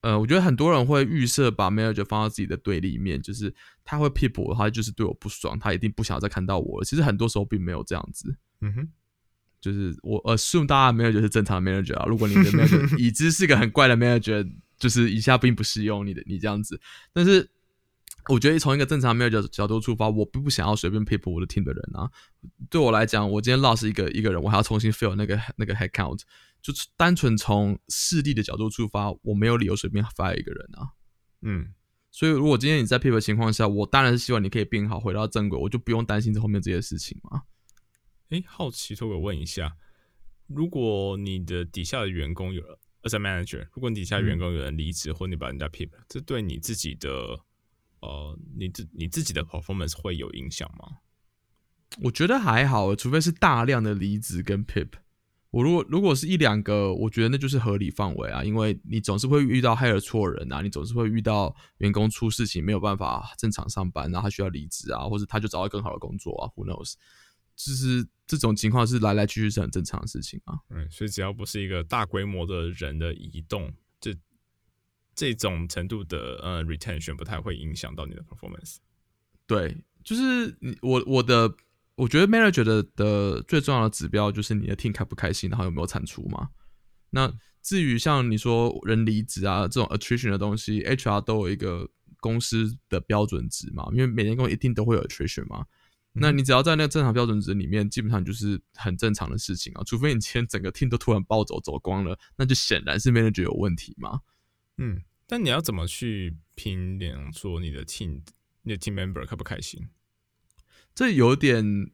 [0.00, 6.84] 呃，我觉得很多人会预设把 manager 放到自己的对立面，就是他会 PIP 我，他就是对我不爽，他一定不想再看到我了。
[6.84, 8.34] 其实很多时候并没有这样子。
[8.60, 8.88] 嗯哼，
[9.64, 14.46] 就是我 assume 大家 manager 是正常的 manager 啊，如果你的 manager 已知是个很怪的 manager，
[14.78, 16.78] 就是以下并不适用你的你这样子。
[17.14, 17.48] 但是
[18.28, 22.10] 我觉得从一个正常 manager 角度出发，我并不想要随便 pick 我的 team 的人啊。
[22.68, 26.20] 对我来讲，我今天 lost 一个一个人，我还要重新 fill 那个那个 head count，
[26.60, 30.88] 就是单纯从势力的角度出发，我没有理由随便 fire 一个人啊。
[31.40, 31.68] 嗯
[32.10, 37.42] 所以，如果今天你在 pick 的情况下，我当然是希望你可以变好，回到正轨，我就不用担心这后面这些事情嘛。
[38.30, 39.76] 诶，好奇，所以我问一下，
[40.46, 42.62] 如果你的底下的员工有
[43.02, 47.10] as a manager，如果你底下员工有人离职，或你把人家 pip，这对你自己的
[48.00, 50.98] 呃，你自你自己的 performance 会有影响吗？
[52.02, 54.88] 我觉得还好，除非是大量的离职跟 PIP。
[55.50, 66.94] 我如果如果是一两个，我觉得那就是合理范围啊，因为你总是会遇到 hire 错人啊，你总是会遇到员工出事情没有办法正常上班，然后他需要离职啊，或者他就找到更好的工作啊，Who knows？
[67.56, 70.58] 就是这种情况是来来去去是很正常的事情啊。
[70.70, 74.14] 嗯，所以只要不是一个大规模的人的移动，这
[75.14, 78.76] 这种程度的呃 retention 不太会影响到你的 performance。
[79.46, 81.54] 对，就是你我我的，
[81.94, 86.48] 我觉得 manager 的的最重要的指标就是你的 team 开不开心，然后有没有产出嘛。
[87.10, 91.88] 那至于像你说人离职啊这种 attrition 的东西，HR 都有一个
[92.20, 95.64] 公司的标准值嘛，因为每间公司一定都会有 attrition 嘛。
[96.14, 99.82] 那你只要在那个正常标准值里面，基本上就是很正常的事情啊。
[99.84, 104.20] 除非你今天整个 team 都突然暴走走光了，那就显然是 manager 有问题嘛。
[104.78, 108.22] 嗯，但你要怎么去评量说你的 team
[108.62, 109.88] 你的 team member 开不开心？
[110.94, 111.90] 这有点。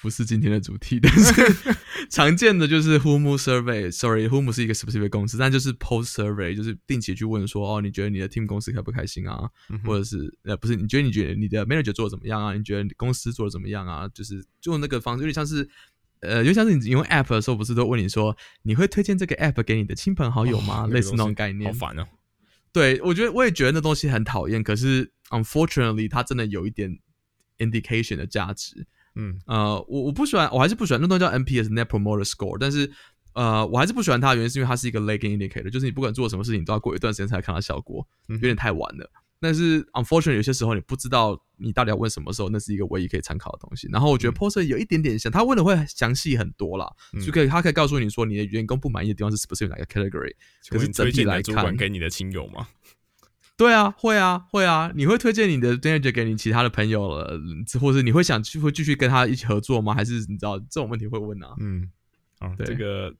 [0.00, 1.76] 不是今天的主题， 但是
[2.08, 3.90] 常见的就是 Humu Survey。
[3.90, 9.48] Sorry，Humu 是一个 specific 公司，但就是 Post Survey，就是定期去问说，哦，你觉得你的 team 公司开不开心啊？
[9.84, 12.54] 或者是呃，不是，你觉得你觉得你的 manager 做的怎么样啊？
[12.54, 14.08] 你觉得公司做的怎么样啊？
[14.08, 15.68] 就是用那个方式，有点像是
[16.20, 20.86] 呃，有点像是你用 app 的时候，不是都问你说，你会推荐这个 app 给你的亲朋好友吗？
[20.86, 21.70] 类似那种概念。
[21.72, 22.06] 好烦哦。
[22.72, 26.98] 对，我觉得我也觉得那东西很讨厌，可是 unfortunately，它真的有一点
[27.58, 28.86] indication 的价值。
[29.14, 32.90] 嗯呃，我我不喜欢，我还是不喜欢那东西叫 NPS Net Promoter Score，但是
[33.34, 39.10] 呃，我还是不喜欢它的原因是因为它是一个 lagging indicator，就是你不管做什么事情都要过一段时间才看到效果，有点太晚了。
[39.42, 43.88] 但是 unfortunately 有些时候你不知道你到底要问什么时候，那是一个唯一可以参考的东西。
[43.90, 46.86] 然后我觉得 Poster 有一点点像，他问的会详细很多啦，
[47.24, 50.34] 就可以他可以告诉你说你的员工不满意的地方是 specific 哪个 category，
[50.68, 52.68] 可是整体来看，给你的亲友吗？
[53.60, 54.90] 对啊，会啊，会啊！
[54.94, 57.38] 你会推荐你的 manager 给你其他的朋友了，
[57.78, 59.92] 或者你会想去会继续跟他一起合作吗？
[59.94, 61.54] 还是你知道这种问题会问啊？
[61.60, 61.90] 嗯，
[62.38, 63.14] 啊，这个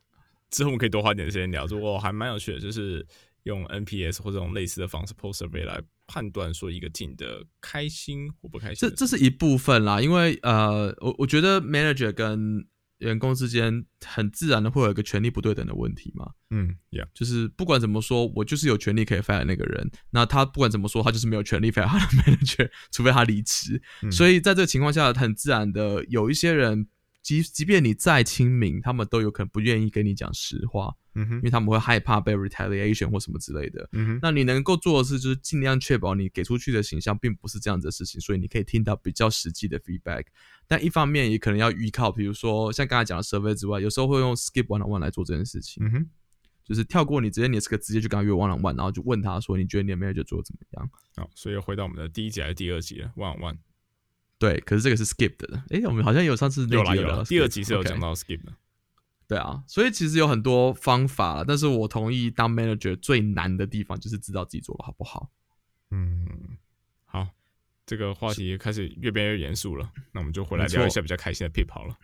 [0.51, 1.67] 之后我们可以多花点时间聊。
[1.67, 3.07] 如果还蛮有趣的，就是
[3.43, 8.89] 用 NPS 或这种类似的方式 post survey 来判断说一个 team 的开心或不开心。
[8.89, 12.67] 这这是一部分啦，因为呃，我我觉得 manager 跟
[13.01, 16.31] 员工之间很自然的会有一个权利不对等的问题嘛？
[16.49, 23.83] 嗯，Yeah，就是不管怎么说，我就是有权利可以 fire 那个人，那他不管怎么说，他就是没有权利 fire 他的 manager，除非他离职。
[24.11, 26.89] 所以在这个情况下，很自然的有一些人。
[27.23, 34.19] 即即便你再亲民，他们都有可能不愿意跟你讲实话，嗯哼，因为他们会害怕被 retaliation 或什么之类的，嗯哼。
[34.23, 40.27] 那你能够做的是，就是尽量确保你给出去的形象并不是这样子的事情，所以你可以听到比较实际的 feedback。
[40.67, 46.07] 但一方面也可能要依靠，比如说像刚才讲的 survey 之外，有时候会用 skip one on one 来做这件事情，嗯哼，
[46.65, 50.91] 就是跳过你直接你是个直接去跟他约 one on one，然后就问他说你觉得你的 manager 做的怎么样？
[51.17, 53.59] 好，所以回到我们的第一集还是第二集了，one on one。
[54.39, 55.63] 对，可是这个是 skip 的。
[55.69, 58.53] 哎，我们好像有上次有了有第二集是有讲到 skip 的。
[59.31, 65.31] 对啊，所以其实有很多方法了，但是我同意当 manager 最难的地方就是知道自己做的好不好。
[65.93, 66.27] 嗯，
[67.05, 67.29] 好，
[67.87, 71.97] 这个话题开始越变越严肃了，那我们就回来聊一下比较开心的 pip 好了。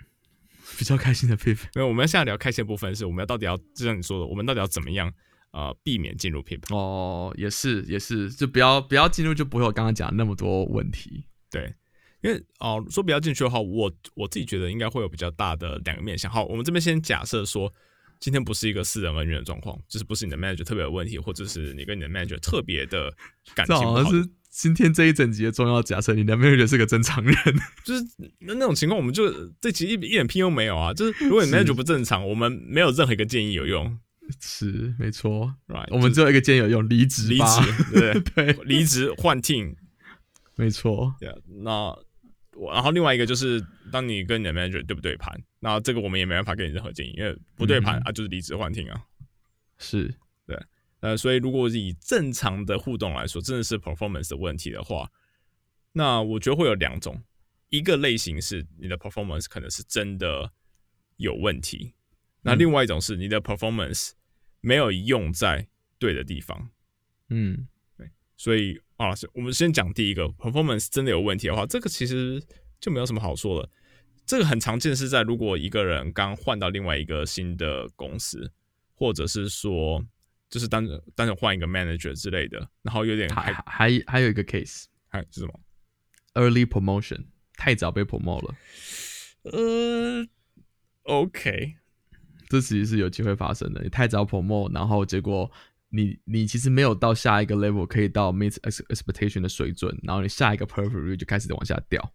[0.79, 5.13] 比较开心的 pip， 因为我们现在聊开心的部分是我们要到底要就像你说的，我们到底要怎么样
[5.51, 6.73] 呃避免进入 pip？
[6.73, 11.25] 哦，也是也是，就不要不要进入，就不会有刚刚讲那么多问题。
[11.51, 11.75] 对。
[12.27, 16.31] 因为哦，说比较进去的话，我我自己觉得应该会有比较大的两个面向。
[16.31, 17.73] 好，我们这边先假设说，
[18.19, 23.13] 今天不是一个私人恩怨的状况，就是不是你的 manager 特别有问题，或者是你跟你的 manager 特别的
[23.55, 24.03] 感情好。
[24.03, 27.35] 像是今天这一整集的重要假设，你的 manager 是个正常人，
[27.85, 28.03] 就是
[28.41, 30.95] 那那种情况，我们就这集一一点屁用没有啊。
[30.95, 33.99] 就是如果你 manager 不正常，我们没有任何一个建议有用。
[34.41, 37.45] 是没错，right，我们只有一个建议有用，离职，离职，
[37.93, 39.77] 对 对，离职换 team，
[40.57, 41.15] 没错。
[41.21, 41.97] 对，那。
[42.73, 49.05] 然后另外一个就是，当你跟你的 manager 对不对盘，那这个我们也没办法给你任何建议，因为不对盘啊，就是离职换听啊。
[49.79, 50.15] 是
[50.47, 50.59] 对，
[51.01, 55.11] 呃，所以如果以正常的互动来说，真的是 performance 的问题的话，
[55.93, 57.23] 那我觉得会有两种，
[57.69, 60.51] 一个类型是你的 performance 可能是真的
[61.17, 61.93] 有问题，
[62.41, 64.13] 那另外一种是你的 performance
[64.61, 66.71] 没有用在对的地方。
[67.29, 67.67] 嗯，对，
[68.37, 68.81] 所以。
[68.97, 72.43] 啊，我们先讲第一个，performance 真的有问题的话，这个其实
[72.81, 73.69] 就没有什么好说了。
[74.25, 78.51] 这个很常见是在如果一个人刚换到另外一个新的公司，
[78.95, 80.03] 或者是说
[80.49, 80.83] 就是单
[81.15, 85.61] 单纯换一个 manager 之类的，然后有点还还还有一个 case，还是什么
[86.33, 88.55] early promotion 太早被 promote 了。
[89.43, 90.27] 呃
[91.03, 91.75] ，OK，
[92.49, 93.83] 这其实是有机会发生的。
[93.83, 95.53] 你太早 promote，然后结果。
[95.91, 102.13] 你你其实没有到下一个 level 可以到 meet expectation 的水准，然后你下一个 perfect 就开始往下掉。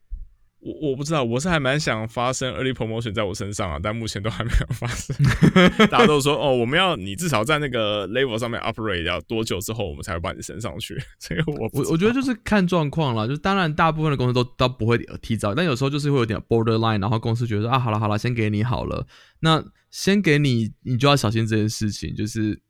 [0.63, 5.15] 我我不知道，我是还蛮想发生 early promotion 在我身上啊，但目前都还没有发生。
[5.89, 11.01] 大家都说哦，我们要你至少在那个 level 上面 operate 要多久之后，我们才会把你升上去。
[11.17, 19.07] 所 以我我我觉得就是看状况了，就是当然大部分的公司都都不会提早，但有时候就是会有点 borderline，然后公司觉得啊，好了好了，先给你好了，
[19.39, 22.61] 那先给你，你就要小心这件事情，就是。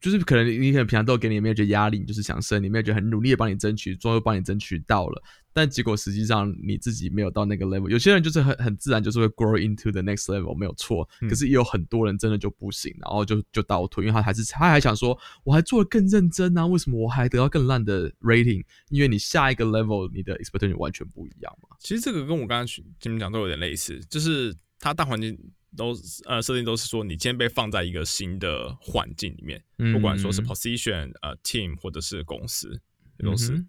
[0.00, 7.90] 就是可能你可能平常都给你没有觉得压力，你就是想升，你没有觉得很努力的帮你争取，最后帮你争取到了，但结果实际上你自己没有到那个 level。
[7.90, 18.64] 有些人就是很很自然就是会 grow into the next level 没有错，可是也有很多人真的就不行，然后就就倒退，因为他还是他还想说我还做的更认真啊，为什么我还得到更烂的 rating？
[18.88, 21.76] 因为你下一个 level 你的 expectation 完全不一样嘛。
[21.80, 25.38] 其实这个跟我刚刚前面讲都有点类似，就是它大环境。
[25.74, 25.94] 都
[26.26, 29.64] 呃设定都是说，你今天被放在一个新的环境里面，
[29.94, 32.78] 不管说是 position 呃 team 或者是公司
[33.20, 33.64] 都是。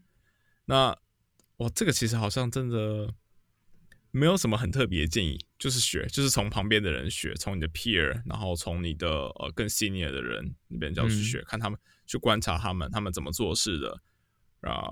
[0.66, 0.90] 那
[1.60, 3.14] 哇，这个其实好像真的
[4.12, 14.02] 没有什么很特别的建议，就是学，就是从旁边的人学，从你的 peer，然后从你的呃更 senior 的人那边就要去学，看他们去观察他们，他们怎么做事的
[14.70, 14.92] 啊。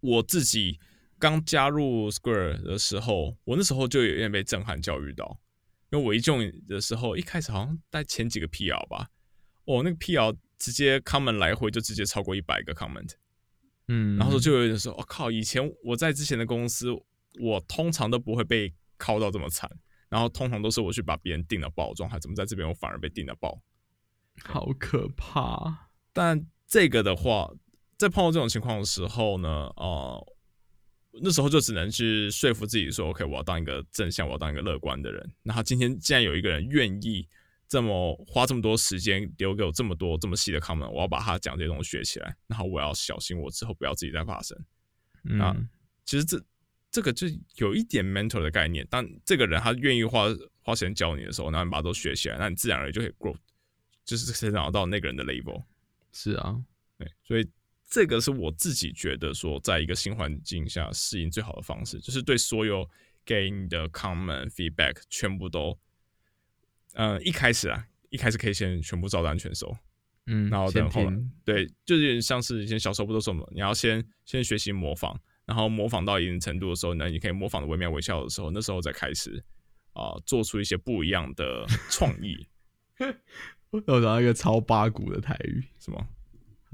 [0.00, 0.80] 我自己
[1.16, 5.38] 刚加入 Square 的时候，我那时候就有点被震撼教育到。
[5.90, 9.08] 因为我一 join 的时候，一开始好像带前几个 PR 吧，
[9.64, 13.10] 哦，那个 PR 直接 comment 来回就直接超过一百个 comment，
[13.88, 16.90] 嗯，然后就有人说，我靠，以前我在之前的公司，
[17.40, 19.70] 我通常都不会被敲到这么惨，
[20.08, 23.60] 然后通常都是我去把别人定了爆状态，怎么在这边我反而被定了爆，
[24.44, 25.88] 好可怕。
[26.12, 27.50] 但这个的话，
[27.98, 30.34] 在碰到这种情况的时候呢，呃。
[31.12, 37.26] 那时候就只能去说服自己说：“OK，我要当一个正向，我要当一个乐观的人。”然后今天既然有一个人愿意
[37.66, 42.36] 这么花这么多时间留给我这么多这么细的 comment，我要把他讲这些东西学起来。
[42.46, 44.56] 然后我要小心，我之后不要自己再发生。
[45.22, 45.52] 那
[46.04, 46.40] 其实这
[46.90, 48.86] 这个就有一点 mental 的概念。
[48.88, 50.26] 当这个人他愿意花
[50.62, 53.36] 花时间教你的时候，那你把它都学起来，那你自然而然就可以 grow，
[54.04, 55.64] 就是成长到那个人的 level。
[56.12, 56.56] 是啊，
[56.98, 57.48] 对，所以。
[57.90, 62.88] 这个是我自己觉得说，在一个新环境下适应最好的方式，就是对所有
[63.24, 65.76] 给你的 comment feedback 全部都，
[66.94, 69.76] 呃，一开始啊，一开始可以先全部照单全收，
[70.26, 79.42] 嗯，然后等后来，对，就是像是以前小时候不都什么，你要先先学习模仿，然后模仿到一定程度的时候呢，你可以模仿的惟妙惟肖的时候，那时候再开始
[79.94, 82.46] 啊，做出一些不一样的创意。
[83.70, 86.06] 我找到一个超八股的台语，什么？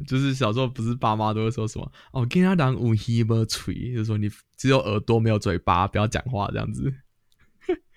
[0.05, 6.93] 就是小时候不是爸妈都会说什么哦，跟他讲无耳不吹，就是说你只有耳朵没有嘴巴，不要讲话这样子。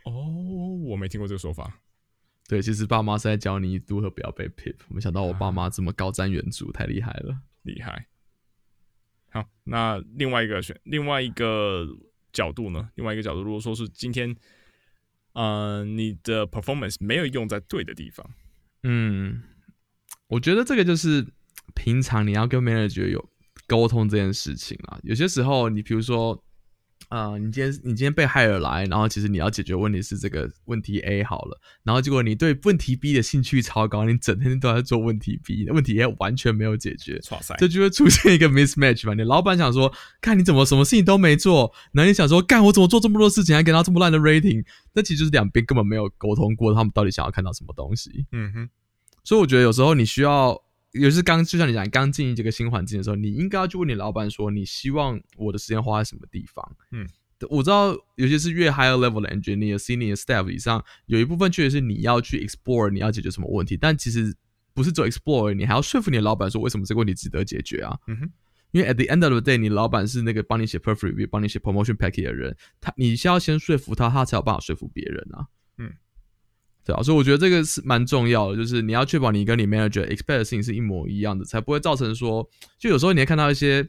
[0.04, 0.14] 哦，
[0.86, 1.82] 我没听过这个说法。
[2.48, 4.76] 对，其实爸妈是在教你如何不要被 pip。
[4.88, 8.08] 没想到我爸妈这么高瞻远瞩，太厉害了，厉害。
[9.30, 11.86] 好，那另外一个选另外一个
[12.32, 12.90] 角度呢？
[12.96, 14.34] 另外一个角度，如果说是今天，
[15.34, 18.26] 嗯，你的 performance 没有用在对的地方，
[18.84, 19.44] 嗯，
[20.28, 21.28] 我觉得这个就是。
[21.76, 23.30] 平常你要跟 manager 有
[23.68, 26.44] 沟通这件事情啊，有些时候你比如说，
[27.10, 37.20] 呃，你今天你今天被 hire 来，然后其实你要解决问题是这个问题 A 好了，然后结果你对问题 B 的兴趣超高，你整天都在做问题 B，问题 A 完全没有解决，
[37.58, 39.14] 这就会出现一个 mismatch 吧？
[39.14, 44.66] 你老板想说，看你怎么什么事情都没做，然后你想说，干我怎么做这么多事情还给到这么烂的 rating？
[44.94, 48.26] 那其实就是两边根本没有沟通过，他们到底想要看到什么东西？
[48.32, 48.70] 嗯哼，
[49.24, 50.60] 所以我觉得有时候你需要。
[50.92, 56.76] 也是刚就像你讲，刚进这个新环境的时候，你应该要去问你老板说，你希望我的时间花在什么地方？
[56.92, 57.08] 嗯，
[57.50, 63.78] 我知道，尤其是越 higher level 的 engineer、senior staff 以上，有一部分确实是你要去 explore，你要解决什么问题。
[63.78, 64.36] 但其实
[64.74, 67.96] 不是做 explore，你还要说服你的老板说，为什么这个问题值得解决啊？
[68.08, 68.32] 嗯哼，
[68.72, 75.46] 因为 at the end of the day，你老板是那个帮你写 perfect review、帮你写 promotion package 的人，他你需要先说服他，他才有办法说服别人啊。
[75.78, 75.94] 嗯。
[76.90, 82.50] 对啊，所以我觉得这个是蛮重要的，就是你要确保你跟你 manager expect 的事情是一模一样的，才不会造成说，
[82.80, 83.88] 就有时候你会看到一些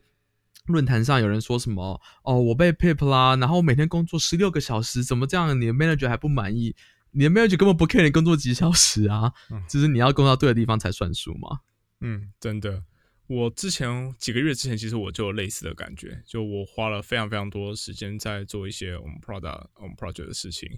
[0.66, 5.58] 论坛上有人说什么，哦，我被 pip 啦，然后我每天工作十六个小时，怎么这样？
[5.58, 6.76] 你的 manager 还不满意？
[7.12, 9.32] 你的 manager 根本不 care 你工作几小时啊，
[9.66, 11.60] 就是你要工作到对的地方才算数嘛。
[12.02, 12.84] 嗯，真的，
[13.28, 20.68] 我之前几个月之前，其实我就有类似的感觉，就我花了非常非常多时间在做一些我们 product 我们 project 的事情。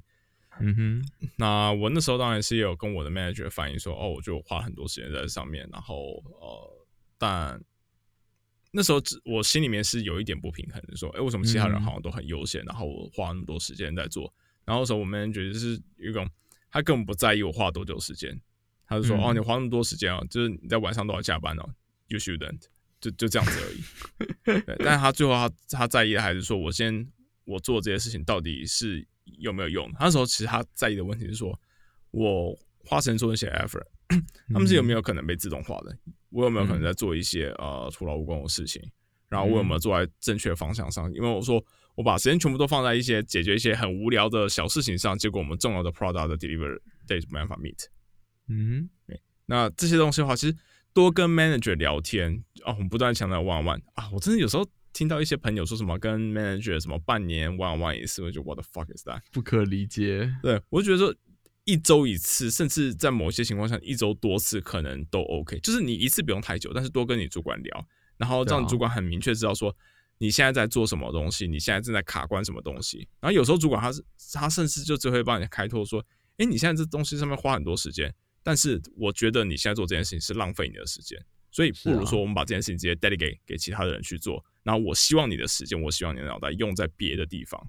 [0.60, 6.86] 嗯哼，那我那时候当然是也有跟我的 manager 反映说，哦，我就花很多时间在上面，然后呃，
[7.18, 7.60] 但
[8.70, 14.32] 那时候我心里面是有一点不平衡的，说，哎，为什么其他人好像都很悠闲，然后我花那么多时间在做，
[14.64, 16.28] 然后时候我 manager 就是有一种
[16.70, 18.38] 他根本不在意我花多久时间，
[18.86, 21.68] 他就说，哦，你花那么多时间啊，就是你在晚上都要加班哦
[22.08, 22.60] ，you shouldn't，
[23.00, 24.60] 就就这样子而已。
[24.62, 27.10] 对， 但是他最后他他在意的还是说我先
[27.44, 29.08] 我做这些事情到底是。
[29.24, 29.90] 有没有用？
[29.98, 31.58] 那时候其实他在意的问题是说，
[32.10, 33.84] 我花时间做那些 effort，
[34.52, 35.96] 他们是有没有可能被自动化的？
[36.30, 38.82] 我有没有可能在做一些呃徒劳无功的事情？
[39.28, 41.12] 然后我有没有做在正确的方向上？
[41.14, 41.64] 因为我说
[41.94, 47.86] 我把时间全部都放在一些解决一些很无聊的小事情上，结果我们重要的 product 的 deliver date 没办法 meet。
[48.48, 49.20] 嗯，对。
[49.46, 50.56] 那这些东西的话，其实
[50.92, 59.20] 多跟 manager 聊天啊，我们不断强调 one one 啊，我真的有时候听到一些朋友说什么跟 manager 什么半年 one one 一次，我就 what the fuck is that？
[59.32, 60.30] 不可理解。
[60.42, 61.14] 对我就觉得说
[61.64, 67.86] 一周一次，甚至在某些情况下一周多次可能都 OK，就是你一次不用太久，但是多跟你主管聊，
[68.16, 69.74] 然后让主管很明确知道说
[70.18, 73.08] 你现在在做什么东西，你现在正在卡关什么东西。
[73.20, 76.04] 然后有时候主管他是他甚至就只会帮你开拓说，
[76.36, 78.14] 哎，你现在这东西上面花很多时间。
[78.44, 81.16] 但是我觉得你现在做这件事情是浪费你的时间，
[81.52, 84.44] 所以不如说我们把这件事情直接 delegate 给其他的人去做。
[84.62, 87.60] 然后我希望你的时间，我希望你的脑袋用在别的地方。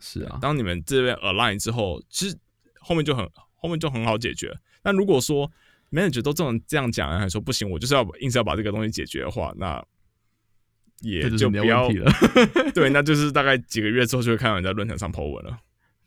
[0.00, 2.36] 是啊，当你们这边 align 之后，其实
[2.80, 4.54] 后面就很后面就很好解决。
[4.82, 5.50] 但如果说
[5.90, 9.84] manager 都这种这样讲，还说不行，我就是要硬是要把这个东西解决的话，那
[11.00, 12.12] 也就不要了。
[12.74, 15.58] 对，那就是大概几个月之后就会看到你在论坛上 po 文了。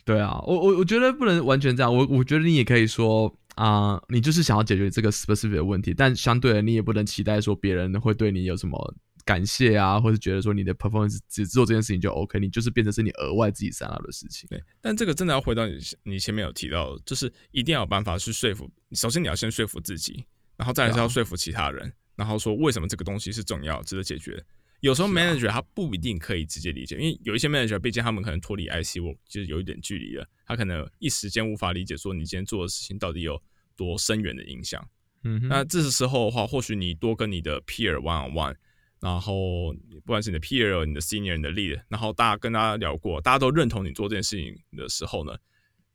[0.05, 1.93] 对啊，我我我觉得不能完全这样。
[1.95, 3.35] 我我觉得你也可以说。
[3.55, 8.95] 啊，你就是想要解决这个 specific 的问题，但相对的，你也不能期待说别人会对你有什么
[9.31, 14.45] 感谢啊，或是觉得说你的 performance 只做这件事情就 OK，你就是变成是你额外自己想要的事情。
[14.49, 18.69] 对，但这个真的要回到你你前面有提到，就是一定要有办法去说服。
[18.91, 20.25] 首先你要先说服自己，
[20.57, 24.43] 然后再来是要说服其他人，然后说为什么这个东西是重要、值得解决。
[24.81, 33.41] 有时候 manager 他不一定可以直接理解，因为有一些 manager 毕竟他们可能脱离 IC 我就是有一点距离了，他可能一时间无法理解说你今天做的事情到底有
[33.77, 34.85] 多深远的影响。
[35.23, 38.55] 嗯，那这时候的话，或许你多跟你的 peer one on one，
[39.01, 39.73] 然后
[40.05, 45.35] 不管是你的 peer、你的 senior、你的 lead，然后大家跟大家聊过，大家都认同你做这件事情的时候呢，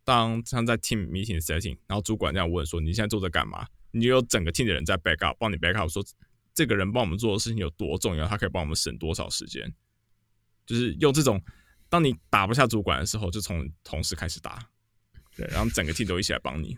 [0.04, 6.04] 当像在 team meeting setting，然后主管这样问说你现在做着干嘛，你有整个 team 的人在 back up，帮你 back up 说。
[6.56, 8.26] 这个人帮我们做的事情有多重要？
[8.26, 9.70] 他可以帮我们省多少时间？
[10.64, 11.38] 就是用这种，
[11.90, 14.66] 当你打不下主管的时候，就从同事开始打，
[15.36, 16.74] 对，然后整个 team 都一起来帮你，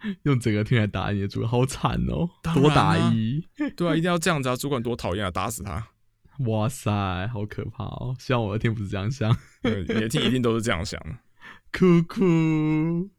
[0.24, 2.28] 用整个 team 来打你的主管，好惨哦！
[2.54, 3.44] 多打一，
[3.76, 4.56] 对啊，一定要这样子啊！
[4.56, 5.88] 主管多讨厌啊，打死他！
[6.46, 6.90] 哇塞，
[7.28, 8.14] 好可怕哦！
[8.18, 11.00] 希望我的 team 不是这样想，你的 team 一定都是这样想。
[11.72, 13.10] 酷酷，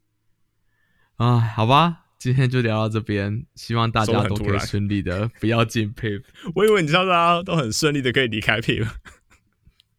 [1.17, 2.05] 啊，好吧。
[2.17, 6.21] 今天就聊到这边，希望大家都可以顺利的不要进 Pip。
[6.53, 8.85] 我以为你知道大家都很顺利的可以离开 Pip，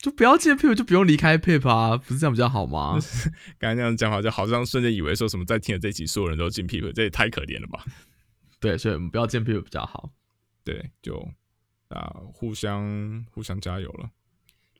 [0.01, 2.99] 就不要见 Pip，就不用离开 Pip 啊，不是这样比较好吗？
[3.59, 7.85] 刚才那样讲话，就好像瞬间以为说什么在听的这集所有人都进 Pip，这也太可怜了吧？
[8.59, 10.11] 对，所以我们不要见 Pip 比较好。
[10.65, 11.17] 对，就
[11.89, 14.11] 啊，互相互相加油了。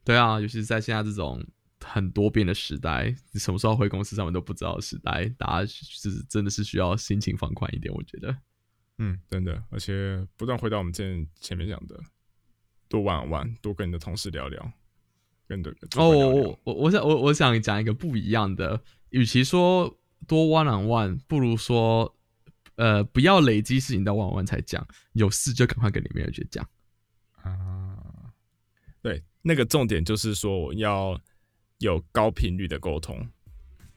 [0.05, 1.45] 对啊，尤其是在现在这种。
[1.83, 8.37] 很多变的时代，你什么时候回公司上班都不知道的时代，大家是真的是需要心情放宽一点，我觉得，
[8.99, 11.99] 嗯，真的，而且不断回到我们前前面讲的，
[12.87, 14.73] 多玩玩，多跟你的同事聊聊，
[15.51, 18.81] 跟的哦，我我想我我想讲一个不一样的，
[19.11, 22.15] 与其说多 one on one，不如说
[22.77, 26.67] 呃不要累积事情到 one on one 才讲，有事就赶快跟里面人去讲。
[27.43, 27.99] 啊，
[29.03, 31.21] 对，那个重点就是说我要。
[31.81, 33.27] 有高频率的沟通，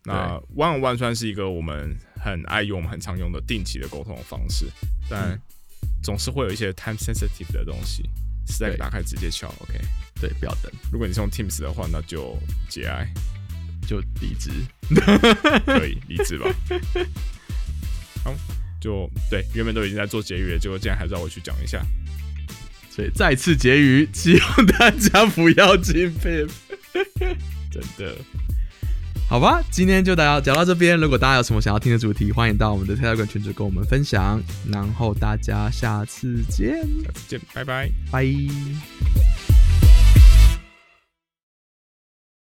[0.06, 4.68] 那 one on one 算是一个我们很爱用、很常用的定期的沟通方式，
[5.10, 5.38] 但
[6.02, 8.10] 总是会有一些 time sensitive 的东西
[8.48, 9.82] ，Slack 打开直接敲，OK？
[10.24, 10.72] 对，不要等。
[10.90, 13.06] 如果你是用 Teams 的话，那就节哀，
[13.86, 14.52] 就离职，
[15.68, 16.50] 可以离职吧。
[18.24, 18.34] 好，
[18.80, 21.86] 就对，原本都已经在做结语了，结果竟然还让我去讲一下，
[22.90, 26.50] 所以再次结语，希望大家不要进 Pip。
[27.70, 28.16] 真的，
[29.28, 30.98] 好吧，今天就大家讲到这边。
[30.98, 34.42] 如果大家有什么想要听的主题，欢迎到我们的 Telegram 群组跟我们分享。
[34.72, 39.33] 然后大家下次见，下次见，拜拜，拜。